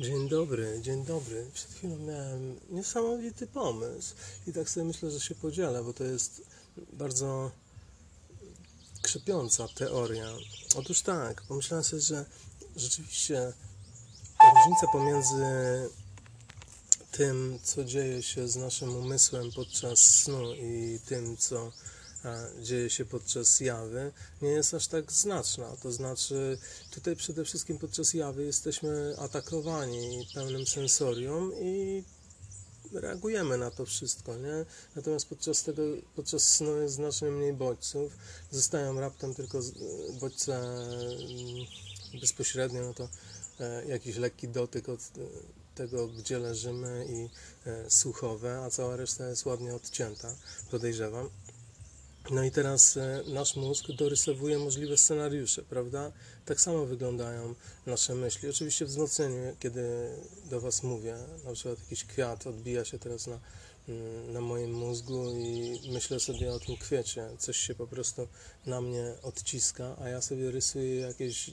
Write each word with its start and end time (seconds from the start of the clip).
Dzień 0.00 0.28
dobry, 0.28 0.80
dzień 0.82 1.04
dobry. 1.04 1.46
Przed 1.54 1.70
chwilą 1.70 1.96
miałem 1.96 2.60
niesamowity 2.70 3.46
pomysł 3.46 4.14
i 4.46 4.52
tak 4.52 4.70
sobie 4.70 4.86
myślę, 4.86 5.10
że 5.10 5.20
się 5.20 5.34
podzielę, 5.34 5.84
bo 5.84 5.92
to 5.92 6.04
jest 6.04 6.42
bardzo 6.92 7.50
krzepiąca 9.02 9.68
teoria. 9.68 10.26
Otóż 10.76 11.02
tak, 11.02 11.42
pomyślałem 11.42 11.84
sobie, 11.84 12.02
że 12.02 12.24
rzeczywiście 12.76 13.52
różnica 14.54 14.86
pomiędzy 14.92 15.44
tym, 17.12 17.58
co 17.62 17.84
dzieje 17.84 18.22
się 18.22 18.48
z 18.48 18.56
naszym 18.56 18.96
umysłem 18.96 19.52
podczas 19.52 19.98
snu 19.98 20.54
i 20.54 21.00
tym, 21.06 21.36
co 21.36 21.72
dzieje 22.62 22.90
się 22.90 23.04
podczas 23.04 23.60
jawy, 23.60 24.12
nie 24.42 24.48
jest 24.48 24.74
aż 24.74 24.86
tak 24.86 25.12
znaczna. 25.12 25.76
To 25.82 25.92
znaczy, 25.92 26.58
tutaj 26.90 27.16
przede 27.16 27.44
wszystkim 27.44 27.78
podczas 27.78 28.14
jawy 28.14 28.44
jesteśmy 28.44 29.14
atakowani 29.18 30.26
pełnym 30.34 30.66
sensorium 30.66 31.52
i 31.60 32.04
reagujemy 32.92 33.58
na 33.58 33.70
to 33.70 33.86
wszystko, 33.86 34.36
nie? 34.36 34.64
Natomiast 34.96 35.28
podczas 35.28 35.62
tego, 35.62 35.82
podczas 36.16 36.42
snu 36.42 36.76
jest 36.82 36.94
znacznie 36.94 37.30
mniej 37.30 37.52
bodźców, 37.52 38.16
zostają 38.50 39.00
raptem 39.00 39.34
tylko 39.34 39.60
bodźce 40.20 40.56
mm, 40.56 42.20
bezpośrednio, 42.20 42.82
no 42.82 42.94
to 42.94 43.08
e, 43.60 43.86
jakiś 43.86 44.16
lekki 44.16 44.48
dotyk 44.48 44.88
od 44.88 45.00
e, 45.00 45.04
tego, 45.74 46.08
gdzie 46.08 46.38
leżymy 46.38 47.06
i 47.08 47.30
e, 47.68 47.90
słuchowe, 47.90 48.62
a 48.64 48.70
cała 48.70 48.96
reszta 48.96 49.28
jest 49.28 49.46
ładnie 49.46 49.74
odcięta, 49.74 50.34
podejrzewam. 50.70 51.30
No 52.30 52.44
i 52.44 52.50
teraz 52.50 52.96
e, 52.96 53.22
nasz 53.26 53.56
mózg 53.56 53.92
dorysowuje 53.92 54.58
możliwe 54.58 54.96
scenariusze, 54.96 55.62
prawda? 55.62 56.12
Tak 56.44 56.60
samo 56.60 56.86
wyglądają 56.86 57.54
nasze 57.86 58.14
myśli. 58.14 58.48
Oczywiście 58.48 58.84
wzmocnienie, 58.84 59.54
kiedy 59.60 60.10
do 60.50 60.60
Was 60.60 60.82
mówię, 60.82 61.16
na 61.44 61.52
przykład 61.52 61.78
jakiś 61.78 62.04
kwiat 62.04 62.46
odbija 62.46 62.84
się 62.84 62.98
teraz 62.98 63.26
na, 63.26 63.40
mm, 63.88 64.32
na 64.32 64.40
moim 64.40 64.72
mózgu 64.72 65.30
i 65.30 65.80
myślę 65.92 66.20
sobie 66.20 66.52
o 66.52 66.58
tym 66.60 66.76
kwiecie. 66.76 67.28
Coś 67.38 67.56
się 67.56 67.74
po 67.74 67.86
prostu 67.86 68.28
na 68.66 68.80
mnie 68.80 69.14
odciska, 69.22 69.96
a 70.00 70.08
ja 70.08 70.22
sobie 70.22 70.50
rysuję 70.50 70.94
jakieś 71.00 71.50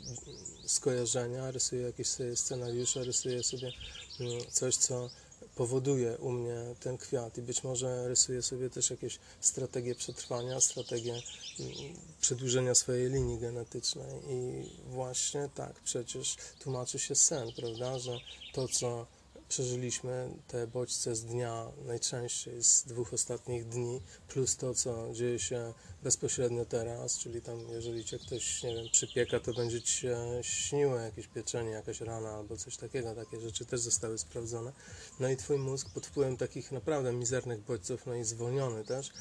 skojarzenia, 0.65 1.51
rysuję 1.51 1.81
jakieś 1.81 2.07
scenariusze, 2.35 3.03
rysuję 3.03 3.43
sobie 3.43 3.71
mm, 4.19 4.39
coś, 4.51 4.75
co 4.75 5.09
powoduje 5.57 6.17
u 6.17 6.31
mnie 6.31 6.75
ten 6.79 6.97
kwiat 6.97 7.37
i 7.37 7.41
być 7.41 7.63
może 7.63 8.07
rysuję 8.07 8.41
sobie 8.41 8.69
też 8.69 8.89
jakieś 8.89 9.19
strategie 9.41 9.95
przetrwania, 9.95 10.61
strategie 10.61 11.21
mm, 11.59 11.73
przedłużenia 12.21 12.75
swojej 12.75 13.09
linii 13.09 13.39
genetycznej. 13.39 14.21
I 14.29 14.69
właśnie 14.89 15.49
tak 15.55 15.73
przecież 15.79 16.35
tłumaczy 16.59 16.99
się 16.99 17.15
sen, 17.15 17.51
prawda, 17.55 17.99
że 17.99 18.19
to 18.53 18.67
co 18.67 19.07
przeżyliśmy, 19.49 20.29
te 20.47 20.67
bodźce 20.67 21.15
z 21.15 21.25
dnia, 21.25 21.71
najczęściej 21.85 22.63
z 22.63 22.83
dwóch 22.83 23.13
ostatnich 23.13 23.67
dni, 23.67 24.01
plus 24.27 24.57
to, 24.57 24.73
co 24.73 25.13
dzieje 25.13 25.39
się 25.39 25.73
bezpośrednio 26.03 26.65
teraz, 26.65 27.19
czyli 27.19 27.41
tam, 27.41 27.59
jeżeli 27.69 28.05
cię 28.05 28.19
ktoś, 28.19 28.63
nie 28.63 28.75
wiem, 28.75 28.85
przypieka, 28.91 29.39
to 29.39 29.53
będzie 29.53 29.81
ci 29.81 29.97
się 29.97 30.17
śniło 30.41 30.95
jakieś 30.95 31.27
pieczenie, 31.27 31.69
jakaś 31.69 32.01
rana 32.01 32.29
albo 32.29 32.57
coś 32.57 32.77
takiego, 32.77 33.15
takie 33.15 33.39
rzeczy 33.39 33.65
też 33.65 33.79
zostały 33.79 34.17
sprawdzone. 34.17 34.71
No 35.19 35.29
i 35.29 35.37
twój 35.37 35.57
mózg 35.57 35.89
pod 35.89 36.05
wpływem 36.05 36.37
takich 36.37 36.71
naprawdę 36.71 37.13
mizernych 37.13 37.61
bodźców, 37.61 38.05
no 38.05 38.15
i 38.15 38.23
zwolniony 38.23 38.83
też, 38.83 39.11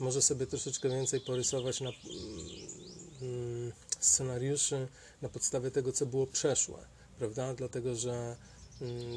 może 0.00 0.22
sobie 0.22 0.46
troszeczkę 0.46 0.88
więcej 0.88 1.20
porysować 1.20 1.80
na 1.80 1.90
mm, 3.22 3.72
scenariuszy 4.00 4.88
na 5.22 5.28
podstawie 5.28 5.70
tego, 5.70 5.92
co 5.92 6.06
było 6.06 6.26
przeszłe, 6.26 6.78
prawda? 7.18 7.54
Dlatego, 7.54 7.94
że 7.94 8.36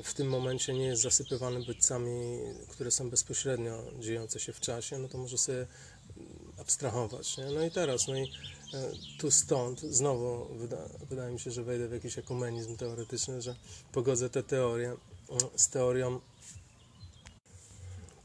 w 0.03 0.13
tym 0.13 0.27
momencie 0.27 0.73
nie 0.73 0.85
jest 0.85 1.01
zasypywany 1.01 1.65
bodźcami, 1.65 2.39
które 2.69 2.91
są 2.91 3.09
bezpośrednio 3.09 3.83
dziejące 3.99 4.39
się 4.39 4.53
w 4.53 4.59
czasie, 4.59 4.97
no 4.97 5.07
to 5.07 5.17
może 5.17 5.37
sobie 5.37 5.57
mm, 5.57 5.67
abstrahować. 6.57 7.37
Nie? 7.37 7.45
No 7.45 7.63
i 7.63 7.71
teraz, 7.71 8.07
no 8.07 8.17
i 8.17 8.23
e, 8.73 8.91
tu 9.19 9.31
stąd, 9.31 9.79
znowu 9.79 10.45
wyda, 10.55 10.77
wydaje 11.09 11.33
mi 11.33 11.39
się, 11.39 11.51
że 11.51 11.63
wejdę 11.63 11.87
w 11.87 11.91
jakiś 11.91 12.17
ekumenizm 12.17 12.77
teoretyczny, 12.77 13.41
że 13.41 13.55
pogodzę 13.91 14.29
tę 14.29 14.43
teorię 14.43 14.87
mm, 15.29 15.49
z 15.55 15.69
teorią 15.69 16.19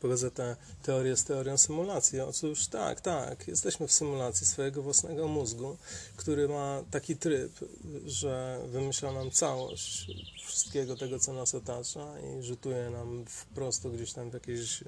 pogodzę 0.05 0.31
tę 0.31 0.57
teorię 0.83 1.17
z 1.17 1.25
teorią 1.25 1.59
symulacji. 1.59 2.21
Otóż 2.21 2.67
tak, 2.67 3.01
tak, 3.01 3.49
jesteśmy 3.49 3.89
w 3.89 3.93
symulacji 3.93 4.47
swojego 4.47 4.83
własnego 4.83 5.29
mózgu, 5.29 5.77
który 6.17 6.49
ma 6.49 6.83
taki 6.91 7.17
tryb, 7.17 7.53
że 8.07 8.61
wymyśla 8.69 9.13
nam 9.13 9.31
całość 9.31 10.07
wszystkiego 10.47 10.97
tego, 10.97 11.19
co 11.19 11.33
nas 11.33 11.55
otacza 11.55 12.15
i 12.21 12.43
rzutuje 12.43 12.91
nam 12.91 13.25
wprost 13.27 13.89
gdzieś 13.89 14.13
tam 14.13 14.31
w 14.31 14.35
jakieś 14.35 14.83
e, 14.83 14.87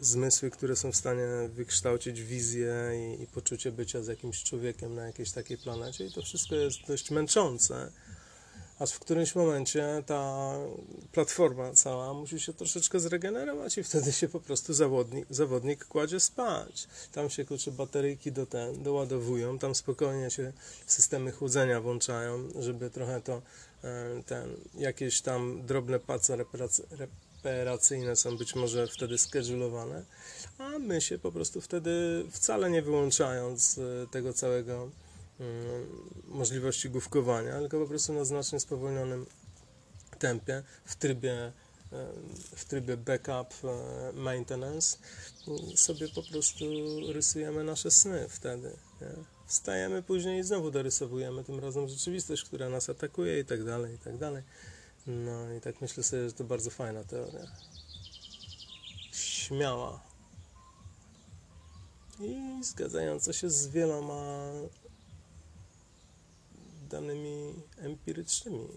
zmysły, 0.00 0.50
które 0.50 0.76
są 0.76 0.92
w 0.92 0.96
stanie 0.96 1.26
wykształcić 1.48 2.22
wizję 2.22 2.74
i, 2.94 3.22
i 3.22 3.26
poczucie 3.26 3.72
bycia 3.72 4.02
z 4.02 4.06
jakimś 4.06 4.42
człowiekiem 4.42 4.94
na 4.94 5.06
jakiejś 5.06 5.30
takiej 5.30 5.58
planecie 5.58 6.06
i 6.06 6.12
to 6.12 6.22
wszystko 6.22 6.54
jest 6.54 6.78
dość 6.88 7.10
męczące. 7.10 7.92
Aż 8.78 8.92
w 8.92 8.98
którymś 8.98 9.34
momencie 9.34 10.02
ta 10.06 10.52
platforma 11.12 11.72
cała 11.72 12.14
musi 12.14 12.40
się 12.40 12.52
troszeczkę 12.52 13.00
zregenerować 13.00 13.78
i 13.78 13.82
wtedy 13.82 14.12
się 14.12 14.28
po 14.28 14.40
prostu 14.40 14.74
zawodnik, 14.74 15.26
zawodnik 15.30 15.84
kładzie 15.84 16.20
spać. 16.20 16.88
Tam 17.12 17.30
się 17.30 17.44
kurczę 17.44 17.70
bateryjki 17.70 18.32
do 18.32 18.46
ten, 18.46 18.82
doładowują, 18.82 19.58
tam 19.58 19.74
spokojnie 19.74 20.30
się 20.30 20.52
systemy 20.86 21.32
chłodzenia 21.32 21.80
włączają, 21.80 22.48
żeby 22.58 22.90
trochę 22.90 23.20
to 23.20 23.42
e, 23.84 24.22
ten, 24.26 24.56
jakieś 24.74 25.20
tam 25.20 25.66
drobne 25.66 25.98
pace 25.98 26.36
reparacy, 26.36 26.82
reparacyjne 26.90 28.16
są 28.16 28.36
być 28.36 28.54
może 28.54 28.86
wtedy 28.86 29.18
schedulowane, 29.18 30.04
a 30.58 30.78
my 30.78 31.00
się 31.00 31.18
po 31.18 31.32
prostu 31.32 31.60
wtedy 31.60 32.24
wcale 32.30 32.70
nie 32.70 32.82
wyłączając 32.82 33.78
e, 33.78 34.06
tego 34.06 34.32
całego 34.32 34.90
możliwości 36.28 36.90
główkowania, 36.90 37.58
tylko 37.58 37.80
po 37.80 37.86
prostu 37.86 38.12
na 38.12 38.24
znacznie 38.24 38.60
spowolnionym 38.60 39.26
tempie, 40.18 40.62
w 40.84 40.96
trybie, 40.96 41.32
e, 41.32 41.52
w 42.56 42.64
trybie 42.64 42.96
backup 42.96 43.54
e, 43.64 44.12
maintenance 44.12 44.98
sobie 45.74 46.08
po 46.08 46.22
prostu 46.22 46.64
rysujemy 47.12 47.64
nasze 47.64 47.90
sny 47.90 48.26
wtedy. 48.28 48.76
Nie? 49.00 49.08
Wstajemy 49.46 50.02
później 50.02 50.40
i 50.40 50.42
znowu 50.42 50.70
dorysowujemy 50.70 51.44
tym 51.44 51.60
razem 51.60 51.88
rzeczywistość, 51.88 52.44
która 52.44 52.68
nas 52.68 52.90
atakuje 52.90 53.40
i 53.40 53.44
tak 53.44 53.64
dalej, 53.64 53.94
i 53.94 53.98
tak 53.98 54.18
dalej. 54.18 54.42
No 55.06 55.52
i 55.52 55.60
tak 55.60 55.80
myślę 55.80 56.02
sobie, 56.02 56.28
że 56.28 56.32
to 56.32 56.44
bardzo 56.44 56.70
fajna 56.70 57.04
teoria. 57.04 57.46
Śmiała. 59.12 60.00
I 62.20 62.64
zgadzająca 62.64 63.32
się 63.32 63.50
z 63.50 63.68
wieloma 63.68 64.52
danymi 66.96 67.54
empirycznymi. 67.76 68.68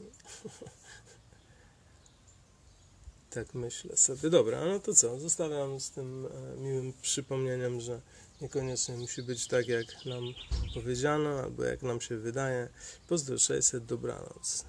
tak 3.29 3.53
myślę 3.53 3.97
sobie. 3.97 4.29
Dobra, 4.29 4.65
no 4.65 4.79
to 4.79 4.93
co? 4.93 5.19
Zostawiam 5.19 5.79
z 5.79 5.91
tym 5.91 6.25
e, 6.25 6.57
miłym 6.57 6.93
przypomnieniem, 7.01 7.81
że 7.81 8.01
niekoniecznie 8.41 8.95
musi 8.95 9.23
być 9.23 9.47
tak, 9.47 9.67
jak 9.67 10.05
nam 10.05 10.23
powiedziano, 10.73 11.29
albo 11.29 11.63
jak 11.63 11.83
nam 11.83 12.01
się 12.01 12.17
wydaje. 12.17 12.69
Pozdro 13.07 13.39
600, 13.39 13.85
dobranoc. 13.85 14.65